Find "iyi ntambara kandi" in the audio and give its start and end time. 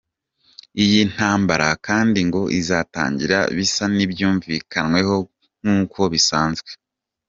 0.83-2.19